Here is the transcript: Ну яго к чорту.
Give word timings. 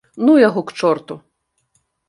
Ну 0.27 0.37
яго 0.47 0.63
к 0.71 0.79
чорту. 0.81 1.21